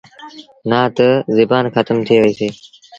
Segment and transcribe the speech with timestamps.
[0.69, 2.47] نا تا زبآن کتم ٿئي وهيسي۔